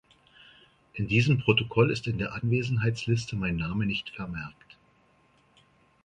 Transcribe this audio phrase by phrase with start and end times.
[0.93, 4.75] In diesem Protokoll ist in der Anwesenheitsliste mein Name nicht vermerkt.